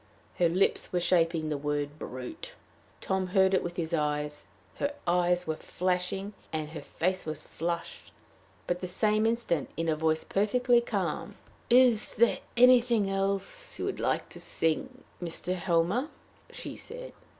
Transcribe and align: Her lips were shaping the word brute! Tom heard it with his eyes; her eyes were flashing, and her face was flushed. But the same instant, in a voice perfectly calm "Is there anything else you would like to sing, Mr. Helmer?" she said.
Her 0.39 0.49
lips 0.49 0.91
were 0.91 0.99
shaping 0.99 1.49
the 1.49 1.59
word 1.59 1.99
brute! 1.99 2.53
Tom 3.01 3.27
heard 3.27 3.53
it 3.53 3.61
with 3.61 3.75
his 3.77 3.93
eyes; 3.93 4.47
her 4.77 4.95
eyes 5.05 5.45
were 5.45 5.55
flashing, 5.57 6.33
and 6.51 6.69
her 6.71 6.81
face 6.81 7.23
was 7.23 7.43
flushed. 7.43 8.11
But 8.65 8.81
the 8.81 8.87
same 8.87 9.27
instant, 9.27 9.69
in 9.77 9.87
a 9.87 9.95
voice 9.95 10.23
perfectly 10.23 10.81
calm 10.81 11.35
"Is 11.69 12.15
there 12.15 12.39
anything 12.57 13.11
else 13.11 13.77
you 13.77 13.85
would 13.85 13.99
like 13.99 14.27
to 14.29 14.39
sing, 14.39 15.03
Mr. 15.21 15.53
Helmer?" 15.55 16.09
she 16.51 16.75
said. 16.75 17.13